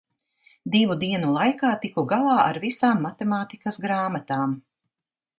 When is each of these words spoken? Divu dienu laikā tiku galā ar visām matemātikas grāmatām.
Divu 0.75 0.95
dienu 1.01 1.27
laikā 1.33 1.73
tiku 1.83 2.05
galā 2.13 2.37
ar 2.45 2.59
visām 2.63 3.05
matemātikas 3.07 3.77
grāmatām. 3.83 4.57